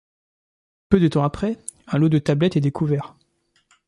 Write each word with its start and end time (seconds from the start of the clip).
Peu 0.89 0.99
de 0.99 1.07
temps 1.07 1.21
après, 1.23 1.59
un 1.85 1.99
lot 1.99 2.09
de 2.09 2.17
tablettes 2.17 2.55
est 2.55 2.59
découvert. 2.59 3.13